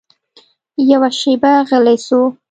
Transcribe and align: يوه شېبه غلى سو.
يوه 0.89 1.09
شېبه 1.19 1.51
غلى 1.69 1.95
سو. 2.05 2.19